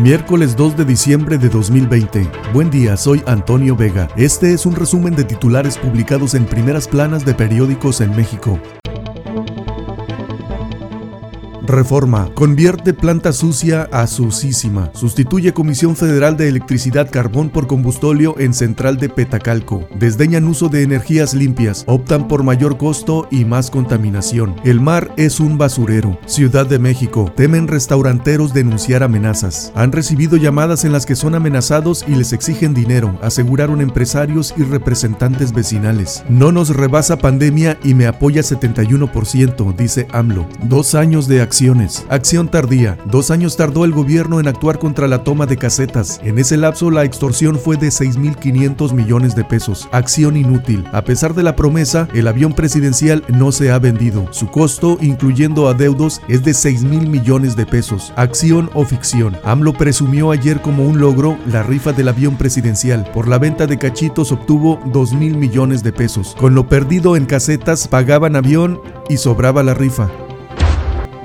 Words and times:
Miércoles 0.00 0.56
2 0.56 0.78
de 0.78 0.86
diciembre 0.86 1.36
de 1.36 1.50
2020. 1.50 2.26
Buen 2.54 2.70
día, 2.70 2.96
soy 2.96 3.22
Antonio 3.26 3.76
Vega. 3.76 4.08
Este 4.16 4.54
es 4.54 4.64
un 4.64 4.74
resumen 4.74 5.14
de 5.14 5.24
titulares 5.24 5.76
publicados 5.76 6.34
en 6.34 6.46
primeras 6.46 6.88
planas 6.88 7.26
de 7.26 7.34
periódicos 7.34 8.00
en 8.00 8.16
México. 8.16 8.58
Reforma. 11.70 12.28
Convierte 12.34 12.92
planta 12.94 13.32
sucia 13.32 13.88
a 13.92 14.06
sucísima. 14.06 14.90
Sustituye 14.92 15.52
Comisión 15.52 15.96
Federal 15.96 16.36
de 16.36 16.48
Electricidad 16.48 17.10
Carbón 17.10 17.50
por 17.50 17.66
combustóleo 17.66 18.34
en 18.38 18.52
Central 18.52 18.96
de 18.96 19.08
Petacalco. 19.08 19.88
Desdeñan 19.98 20.46
uso 20.46 20.68
de 20.68 20.82
energías 20.82 21.32
limpias. 21.32 21.84
Optan 21.86 22.26
por 22.28 22.42
mayor 22.42 22.76
costo 22.76 23.28
y 23.30 23.44
más 23.44 23.70
contaminación. 23.70 24.56
El 24.64 24.80
mar 24.80 25.12
es 25.16 25.38
un 25.38 25.58
basurero. 25.58 26.18
Ciudad 26.26 26.66
de 26.66 26.78
México. 26.78 27.32
Temen 27.36 27.68
restauranteros 27.68 28.52
denunciar 28.52 29.02
amenazas. 29.02 29.72
Han 29.74 29.92
recibido 29.92 30.36
llamadas 30.36 30.84
en 30.84 30.92
las 30.92 31.06
que 31.06 31.16
son 31.16 31.34
amenazados 31.34 32.04
y 32.08 32.14
les 32.16 32.32
exigen 32.32 32.74
dinero, 32.74 33.18
aseguraron 33.22 33.80
empresarios 33.80 34.54
y 34.56 34.62
representantes 34.62 35.52
vecinales. 35.52 36.24
No 36.28 36.52
nos 36.52 36.74
rebasa 36.74 37.18
pandemia 37.18 37.78
y 37.84 37.94
me 37.94 38.06
apoya 38.06 38.42
71%, 38.42 39.76
dice 39.76 40.08
AMLO. 40.12 40.48
Dos 40.64 40.94
años 40.94 41.28
de 41.28 41.40
acción 41.40 41.59
Acción 42.08 42.48
tardía. 42.48 42.96
Dos 43.04 43.30
años 43.30 43.54
tardó 43.54 43.84
el 43.84 43.92
gobierno 43.92 44.40
en 44.40 44.48
actuar 44.48 44.78
contra 44.78 45.06
la 45.06 45.24
toma 45.24 45.44
de 45.44 45.58
casetas. 45.58 46.18
En 46.24 46.38
ese 46.38 46.56
lapso 46.56 46.90
la 46.90 47.04
extorsión 47.04 47.58
fue 47.58 47.76
de 47.76 47.88
6.500 47.88 48.94
millones 48.94 49.34
de 49.34 49.44
pesos. 49.44 49.86
Acción 49.92 50.38
inútil. 50.38 50.86
A 50.92 51.02
pesar 51.02 51.34
de 51.34 51.42
la 51.42 51.56
promesa, 51.56 52.08
el 52.14 52.28
avión 52.28 52.54
presidencial 52.54 53.22
no 53.28 53.52
se 53.52 53.70
ha 53.70 53.78
vendido. 53.78 54.26
Su 54.30 54.50
costo, 54.50 54.96
incluyendo 55.02 55.68
adeudos, 55.68 56.22
es 56.28 56.42
de 56.44 56.52
6.000 56.52 57.06
millones 57.06 57.56
de 57.56 57.66
pesos. 57.66 58.14
Acción 58.16 58.70
o 58.72 58.86
ficción. 58.86 59.36
AMLO 59.44 59.74
presumió 59.74 60.30
ayer 60.30 60.62
como 60.62 60.86
un 60.86 60.98
logro 60.98 61.36
la 61.46 61.62
rifa 61.62 61.92
del 61.92 62.08
avión 62.08 62.38
presidencial. 62.38 63.04
Por 63.12 63.28
la 63.28 63.36
venta 63.36 63.66
de 63.66 63.76
cachitos 63.76 64.32
obtuvo 64.32 64.80
2.000 64.86 65.36
millones 65.36 65.82
de 65.82 65.92
pesos. 65.92 66.34
Con 66.40 66.54
lo 66.54 66.68
perdido 66.68 67.16
en 67.16 67.26
casetas 67.26 67.86
pagaban 67.86 68.34
avión 68.34 68.80
y 69.10 69.18
sobraba 69.18 69.62
la 69.62 69.74
rifa. 69.74 70.08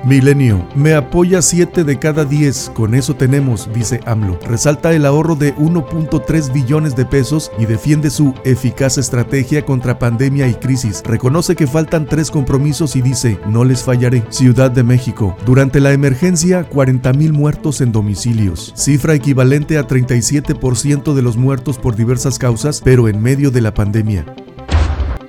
Milenio, 0.05 0.63
me 0.75 0.93
apoya 0.93 1.41
7 1.41 1.83
de 1.83 1.97
cada 1.97 2.25
10, 2.25 2.73
con 2.75 2.93
eso 2.93 3.15
tenemos, 3.15 3.67
dice 3.73 4.01
AMLO. 4.05 4.37
Resalta 4.47 4.93
el 4.93 5.03
ahorro 5.03 5.35
de 5.35 5.55
1.3 5.55 6.53
billones 6.53 6.95
de 6.95 7.05
pesos 7.05 7.51
y 7.57 7.65
defiende 7.65 8.11
su 8.11 8.35
eficaz 8.43 8.99
estrategia 8.99 9.65
contra 9.65 9.97
pandemia 9.97 10.47
y 10.47 10.53
crisis. 10.53 11.01
Reconoce 11.03 11.55
que 11.55 11.65
faltan 11.65 12.05
tres 12.05 12.29
compromisos 12.29 12.95
y 12.95 13.01
dice, 13.01 13.39
no 13.47 13.65
les 13.65 13.81
fallaré. 13.81 14.23
Ciudad 14.29 14.69
de 14.69 14.83
México, 14.83 15.35
durante 15.43 15.79
la 15.79 15.91
emergencia, 15.91 16.65
40 16.65 17.11
mil 17.13 17.33
muertos 17.33 17.81
en 17.81 17.91
domicilios, 17.91 18.73
cifra 18.75 19.15
equivalente 19.15 19.79
a 19.79 19.87
37% 19.87 21.15
de 21.15 21.21
los 21.23 21.35
muertos 21.35 21.79
por 21.79 21.95
diversas 21.95 22.37
causas, 22.37 22.79
pero 22.83 23.07
en 23.07 23.23
medio 23.23 23.49
de 23.49 23.61
la 23.61 23.73
pandemia. 23.73 24.23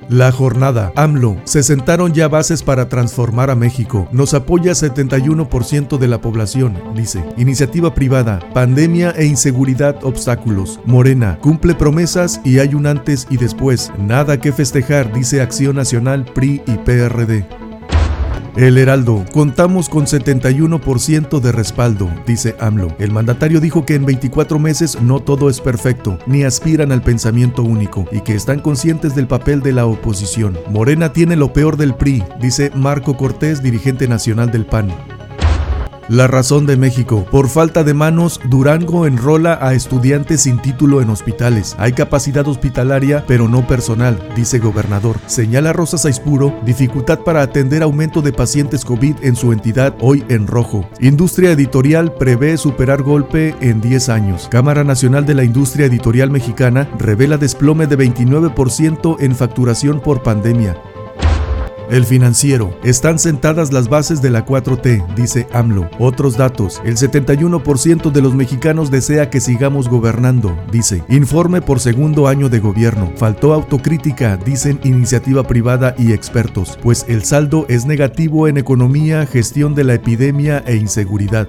La 0.09 0.31
jornada. 0.31 0.93
AMLO. 0.95 1.37
Se 1.43 1.63
sentaron 1.63 2.13
ya 2.13 2.29
bases 2.29 2.63
para 2.63 2.87
transformar 2.87 3.49
a 3.49 3.55
México. 3.55 4.07
Nos 4.11 4.33
apoya 4.33 4.71
71% 4.71 5.97
de 5.97 6.07
la 6.07 6.21
población, 6.21 6.77
dice. 6.95 7.23
Iniciativa 7.37 7.93
privada. 7.93 8.39
Pandemia 8.53 9.11
e 9.11 9.25
inseguridad 9.25 10.03
obstáculos. 10.03 10.79
Morena. 10.85 11.37
Cumple 11.41 11.75
promesas 11.75 12.39
y 12.45 12.59
hay 12.59 12.73
un 12.73 12.87
antes 12.87 13.27
y 13.29 13.37
después. 13.37 13.91
Nada 13.99 14.39
que 14.39 14.53
festejar, 14.53 15.11
dice 15.13 15.41
Acción 15.41 15.75
Nacional, 15.75 16.25
PRI 16.33 16.61
y 16.65 16.77
PRD. 16.77 17.66
El 18.57 18.79
Heraldo, 18.79 19.23
contamos 19.33 19.87
con 19.87 20.07
71% 20.07 21.39
de 21.39 21.51
respaldo, 21.51 22.09
dice 22.25 22.55
AMLO. 22.59 22.87
El 22.97 23.11
mandatario 23.11 23.61
dijo 23.61 23.85
que 23.85 23.93
en 23.93 24.03
24 24.03 24.57
meses 24.57 24.99
no 24.99 25.19
todo 25.19 25.51
es 25.51 25.61
perfecto, 25.61 26.17
ni 26.25 26.43
aspiran 26.43 26.91
al 26.91 27.03
pensamiento 27.03 27.61
único, 27.61 28.05
y 28.11 28.21
que 28.21 28.33
están 28.33 28.59
conscientes 28.59 29.13
del 29.13 29.27
papel 29.27 29.61
de 29.61 29.73
la 29.73 29.85
oposición. 29.85 30.57
Morena 30.71 31.13
tiene 31.13 31.35
lo 31.35 31.53
peor 31.53 31.77
del 31.77 31.93
PRI, 31.93 32.23
dice 32.41 32.71
Marco 32.73 33.15
Cortés, 33.15 33.61
dirigente 33.61 34.07
nacional 34.07 34.49
del 34.49 34.65
PAN. 34.65 35.16
La 36.09 36.25
razón 36.25 36.65
de 36.65 36.77
México. 36.77 37.25
Por 37.29 37.49
falta 37.49 37.83
de 37.83 37.93
manos, 37.93 38.39
Durango 38.45 39.05
enrola 39.05 39.59
a 39.61 39.73
estudiantes 39.73 40.43
sin 40.43 40.57
título 40.57 41.01
en 41.01 41.09
hospitales. 41.09 41.75
Hay 41.77 41.91
capacidad 41.91 42.47
hospitalaria, 42.47 43.25
pero 43.27 43.49
no 43.49 43.67
personal, 43.67 44.17
dice 44.33 44.59
gobernador. 44.59 45.17
Señala 45.25 45.73
Rosa 45.73 45.97
Saispuro, 45.97 46.57
dificultad 46.65 47.19
para 47.19 47.41
atender 47.41 47.83
aumento 47.83 48.21
de 48.21 48.31
pacientes 48.31 48.85
COVID 48.85 49.17
en 49.21 49.35
su 49.35 49.51
entidad, 49.51 49.95
hoy 49.99 50.23
en 50.29 50.47
rojo. 50.47 50.89
Industria 51.01 51.51
editorial 51.51 52.13
prevé 52.13 52.55
superar 52.55 53.03
golpe 53.03 53.53
en 53.59 53.81
10 53.81 54.07
años. 54.07 54.47
Cámara 54.49 54.85
Nacional 54.85 55.25
de 55.25 55.33
la 55.33 55.43
Industria 55.43 55.87
Editorial 55.87 56.31
Mexicana 56.31 56.89
revela 56.97 57.37
desplome 57.37 57.85
de 57.85 57.97
29% 57.97 59.17
en 59.19 59.35
facturación 59.35 59.99
por 59.99 60.23
pandemia. 60.23 60.77
El 61.89 62.03
financiero. 62.03 62.77
Están 62.83 63.17
sentadas 63.17 63.71
las 63.71 63.87
bases 63.87 64.21
de 64.21 64.29
la 64.29 64.45
4T, 64.45 65.15
dice 65.15 65.47
AMLO. 65.53 65.89
Otros 65.99 66.35
datos. 66.35 66.81
El 66.83 66.97
71% 66.97 68.11
de 68.11 68.21
los 68.21 68.35
mexicanos 68.35 68.91
desea 68.91 69.29
que 69.29 69.39
sigamos 69.39 69.87
gobernando, 69.87 70.57
dice. 70.69 71.03
Informe 71.07 71.61
por 71.61 71.79
segundo 71.79 72.27
año 72.27 72.49
de 72.49 72.59
gobierno. 72.59 73.13
Faltó 73.15 73.53
autocrítica, 73.53 74.35
dicen 74.35 74.81
iniciativa 74.83 75.43
privada 75.43 75.95
y 75.97 76.11
expertos, 76.11 76.77
pues 76.81 77.05
el 77.07 77.23
saldo 77.23 77.65
es 77.69 77.85
negativo 77.85 78.49
en 78.49 78.57
economía, 78.57 79.25
gestión 79.25 79.73
de 79.73 79.85
la 79.85 79.93
epidemia 79.93 80.63
e 80.67 80.75
inseguridad. 80.75 81.47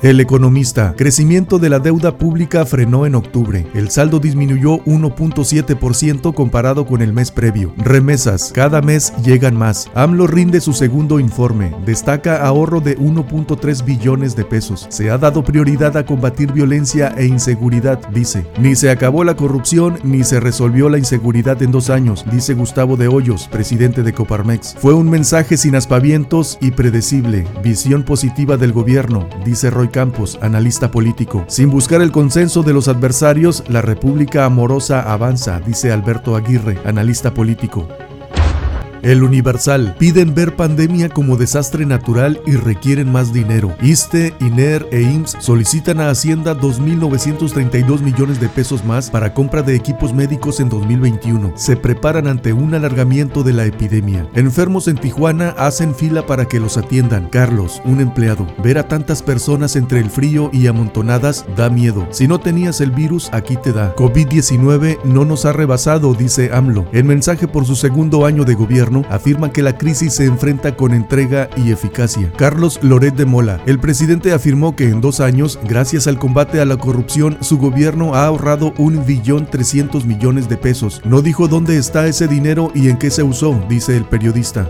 El 0.00 0.20
economista, 0.20 0.94
crecimiento 0.96 1.58
de 1.58 1.70
la 1.70 1.80
deuda 1.80 2.18
pública 2.18 2.64
frenó 2.64 3.04
en 3.04 3.16
octubre. 3.16 3.66
El 3.74 3.90
saldo 3.90 4.20
disminuyó 4.20 4.78
1.7% 4.84 6.34
comparado 6.34 6.86
con 6.86 7.02
el 7.02 7.12
mes 7.12 7.32
previo. 7.32 7.74
Remesas, 7.78 8.52
cada 8.54 8.80
mes 8.80 9.12
llegan 9.24 9.56
más. 9.56 9.90
AMLO 9.96 10.28
rinde 10.28 10.60
su 10.60 10.72
segundo 10.72 11.18
informe. 11.18 11.74
Destaca 11.84 12.46
ahorro 12.46 12.80
de 12.80 12.96
1.3 12.96 13.84
billones 13.84 14.36
de 14.36 14.44
pesos. 14.44 14.86
Se 14.88 15.10
ha 15.10 15.18
dado 15.18 15.42
prioridad 15.42 15.96
a 15.96 16.06
combatir 16.06 16.52
violencia 16.52 17.12
e 17.16 17.26
inseguridad, 17.26 17.98
dice. 18.10 18.46
Ni 18.60 18.76
se 18.76 18.90
acabó 18.90 19.24
la 19.24 19.34
corrupción 19.34 19.98
ni 20.04 20.22
se 20.22 20.38
resolvió 20.38 20.88
la 20.88 20.98
inseguridad 20.98 21.60
en 21.60 21.72
dos 21.72 21.90
años, 21.90 22.24
dice 22.30 22.54
Gustavo 22.54 22.96
de 22.96 23.08
Hoyos, 23.08 23.48
presidente 23.48 24.04
de 24.04 24.12
Coparmex. 24.12 24.76
Fue 24.78 24.94
un 24.94 25.10
mensaje 25.10 25.56
sin 25.56 25.74
aspavientos 25.74 26.56
y 26.60 26.70
predecible. 26.70 27.48
Visión 27.64 28.04
positiva 28.04 28.56
del 28.56 28.72
gobierno, 28.72 29.28
dice 29.44 29.70
Roy 29.70 29.87
Campos, 29.90 30.38
analista 30.42 30.90
político. 30.90 31.44
Sin 31.48 31.70
buscar 31.70 32.02
el 32.02 32.12
consenso 32.12 32.62
de 32.62 32.72
los 32.72 32.88
adversarios, 32.88 33.64
la 33.68 33.82
República 33.82 34.44
Amorosa 34.44 35.00
avanza, 35.12 35.60
dice 35.60 35.92
Alberto 35.92 36.36
Aguirre, 36.36 36.78
analista 36.84 37.34
político. 37.34 37.88
El 39.02 39.22
Universal. 39.22 39.94
Piden 39.98 40.34
ver 40.34 40.56
pandemia 40.56 41.08
como 41.08 41.36
desastre 41.36 41.86
natural 41.86 42.40
y 42.46 42.52
requieren 42.52 43.10
más 43.10 43.32
dinero. 43.32 43.74
ISTE, 43.80 44.34
INER 44.40 44.86
e 44.90 45.02
IMSS 45.02 45.36
solicitan 45.40 46.00
a 46.00 46.10
Hacienda 46.10 46.54
2.932 46.54 48.00
millones 48.00 48.40
de 48.40 48.48
pesos 48.48 48.84
más 48.84 49.10
para 49.10 49.34
compra 49.34 49.62
de 49.62 49.74
equipos 49.74 50.12
médicos 50.12 50.60
en 50.60 50.68
2021. 50.68 51.52
Se 51.56 51.76
preparan 51.76 52.26
ante 52.26 52.52
un 52.52 52.74
alargamiento 52.74 53.42
de 53.42 53.52
la 53.52 53.64
epidemia. 53.64 54.26
Enfermos 54.34 54.88
en 54.88 54.96
Tijuana 54.96 55.54
hacen 55.58 55.94
fila 55.94 56.26
para 56.26 56.46
que 56.46 56.60
los 56.60 56.76
atiendan. 56.76 57.28
Carlos, 57.28 57.80
un 57.84 58.00
empleado. 58.00 58.46
Ver 58.62 58.78
a 58.78 58.88
tantas 58.88 59.22
personas 59.22 59.76
entre 59.76 60.00
el 60.00 60.10
frío 60.10 60.50
y 60.52 60.66
amontonadas 60.66 61.46
da 61.56 61.70
miedo. 61.70 62.06
Si 62.10 62.26
no 62.28 62.40
tenías 62.40 62.80
el 62.80 62.90
virus, 62.90 63.30
aquí 63.32 63.56
te 63.56 63.72
da. 63.72 63.94
COVID-19 63.96 65.02
no 65.04 65.24
nos 65.24 65.44
ha 65.44 65.52
rebasado, 65.52 66.14
dice 66.14 66.50
AMLO. 66.52 66.86
En 66.92 67.06
mensaje 67.06 67.48
por 67.48 67.64
su 67.64 67.76
segundo 67.76 68.24
año 68.24 68.44
de 68.44 68.56
afirma 69.10 69.52
que 69.52 69.62
la 69.62 69.76
crisis 69.76 70.14
se 70.14 70.24
enfrenta 70.24 70.76
con 70.76 70.92
entrega 70.92 71.48
y 71.56 71.72
eficacia. 71.72 72.32
Carlos 72.36 72.78
Loret 72.82 73.14
de 73.14 73.26
Mola, 73.26 73.60
el 73.66 73.78
presidente 73.78 74.32
afirmó 74.32 74.74
que 74.74 74.88
en 74.88 75.00
dos 75.00 75.20
años, 75.20 75.58
gracias 75.64 76.06
al 76.06 76.18
combate 76.18 76.60
a 76.60 76.64
la 76.64 76.76
corrupción, 76.76 77.38
su 77.40 77.58
gobierno 77.58 78.14
ha 78.14 78.26
ahorrado 78.26 78.74
un 78.78 79.04
billón 79.04 79.46
300 79.46 80.04
millones 80.04 80.48
de 80.48 80.56
pesos. 80.56 81.00
No 81.04 81.22
dijo 81.22 81.48
dónde 81.48 81.76
está 81.76 82.06
ese 82.06 82.28
dinero 82.28 82.70
y 82.74 82.88
en 82.88 82.98
qué 82.98 83.10
se 83.10 83.22
usó, 83.22 83.58
dice 83.68 83.96
el 83.96 84.04
periodista. 84.04 84.68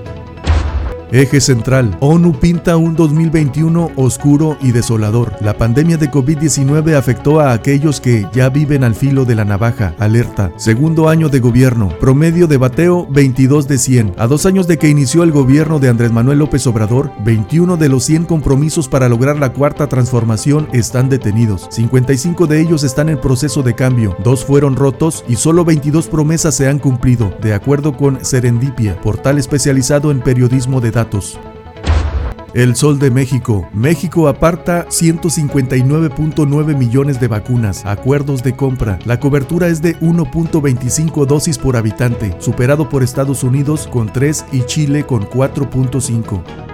Eje 1.10 1.40
central. 1.40 1.96
ONU 2.00 2.34
pinta 2.38 2.76
un 2.76 2.94
2021 2.94 3.92
oscuro 3.96 4.58
y 4.60 4.72
desolador. 4.72 5.32
La 5.40 5.56
pandemia 5.56 5.96
de 5.96 6.10
COVID-19 6.10 6.94
afectó 6.94 7.40
a 7.40 7.52
aquellos 7.52 8.00
que 8.00 8.26
ya 8.32 8.50
viven 8.50 8.84
al 8.84 8.94
filo 8.94 9.24
de 9.24 9.34
la 9.34 9.46
navaja. 9.46 9.94
Alerta. 9.98 10.52
Segundo 10.56 11.08
año 11.08 11.30
de 11.30 11.40
gobierno. 11.40 11.88
Promedio 11.98 12.46
de 12.46 12.58
bateo 12.58 13.06
22 13.10 13.68
de 13.68 13.78
100. 13.78 14.14
A 14.18 14.26
dos 14.26 14.44
años 14.44 14.66
de 14.66 14.76
que 14.76 14.90
inició 14.90 15.22
el 15.22 15.32
gobierno 15.32 15.78
de 15.78 15.88
Andrés 15.88 16.12
Manuel 16.12 16.40
López 16.40 16.66
Obrador, 16.66 17.10
21 17.24 17.78
de 17.78 17.88
los 17.88 18.04
100 18.04 18.26
compromisos 18.26 18.86
para 18.86 19.08
lograr 19.08 19.38
la 19.38 19.54
cuarta 19.54 19.88
transformación 19.88 20.68
están 20.72 21.08
detenidos. 21.08 21.68
55 21.70 22.46
de 22.46 22.60
ellos 22.60 22.84
están 22.84 23.08
en 23.08 23.18
proceso 23.18 23.62
de 23.62 23.74
cambio. 23.74 24.14
Dos 24.22 24.44
fueron 24.44 24.76
rotos 24.76 25.24
y 25.26 25.36
solo 25.36 25.64
22 25.64 26.08
promesas 26.08 26.54
se 26.54 26.68
han 26.68 26.78
cumplido, 26.78 27.32
de 27.40 27.54
acuerdo 27.54 27.96
con 27.96 28.22
Serendipia, 28.22 29.00
portal 29.00 29.38
especializado 29.38 30.10
en 30.10 30.20
periodismo 30.20 30.82
de 30.82 30.97
El 32.54 32.74
Sol 32.74 32.98
de 32.98 33.10
México. 33.10 33.68
México 33.72 34.26
aparta 34.26 34.86
159.9 34.88 36.76
millones 36.76 37.20
de 37.20 37.28
vacunas. 37.28 37.84
Acuerdos 37.84 38.42
de 38.42 38.56
compra. 38.56 38.98
La 39.04 39.20
cobertura 39.20 39.68
es 39.68 39.80
de 39.82 39.96
1.25 40.00 41.26
dosis 41.26 41.58
por 41.58 41.76
habitante, 41.76 42.34
superado 42.40 42.88
por 42.88 43.02
Estados 43.02 43.44
Unidos 43.44 43.86
con 43.86 44.12
3 44.12 44.46
y 44.50 44.62
Chile 44.62 45.04
con 45.04 45.28
4.5. 45.28 46.67